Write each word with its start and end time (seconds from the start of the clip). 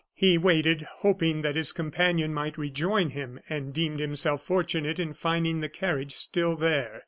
He 0.15 0.35
waited, 0.35 0.81
hoping 0.81 1.43
that 1.43 1.55
his 1.55 1.71
companion 1.71 2.33
might 2.33 2.57
rejoin 2.57 3.11
him, 3.11 3.39
and 3.47 3.71
deemed 3.71 3.99
himself 3.99 4.43
fortunate 4.43 4.99
in 4.99 5.13
finding 5.13 5.59
the 5.59 5.69
carriage 5.69 6.15
still 6.15 6.55
there. 6.55 6.99